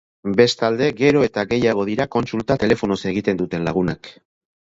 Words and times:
Bestalde, 0.37 0.87
gero 1.01 1.19
eta 1.27 1.43
gehiago 1.51 1.85
dira 1.91 2.07
kontsulta 2.15 2.57
telefonoz 2.63 2.99
egiten 3.13 3.43
duten 3.43 3.67
lagunak. 3.71 4.11